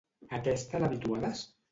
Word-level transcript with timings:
A 0.37 0.39
què 0.47 0.55
estan 0.59 0.85
habituades? 0.87 1.43